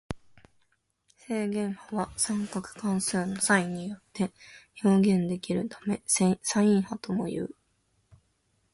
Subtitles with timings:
[1.27, 4.31] 正弦波は三角関数のサインによって
[4.83, 6.25] 表現できるためサ
[6.63, 7.51] イン波ともいう。